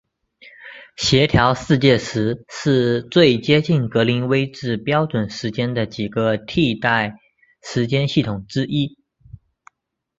[0.97, 7.19] 协调世界时是最接近格林威治标准时间的几个替代
[7.61, 8.97] 时间系统之一。